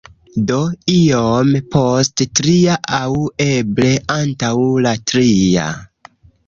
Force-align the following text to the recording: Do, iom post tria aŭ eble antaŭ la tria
Do, 0.51 0.55
iom 0.93 1.51
post 1.75 2.25
tria 2.41 2.79
aŭ 3.01 3.05
eble 3.49 3.95
antaŭ 4.19 4.53
la 4.89 4.99
tria 5.13 5.73